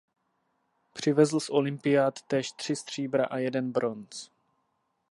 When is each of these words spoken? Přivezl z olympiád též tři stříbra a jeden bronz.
Přivezl 0.93 1.39
z 1.39 1.49
olympiád 1.49 2.21
též 2.21 2.51
tři 2.51 2.75
stříbra 2.75 3.25
a 3.25 3.37
jeden 3.37 3.71
bronz. 3.71 4.29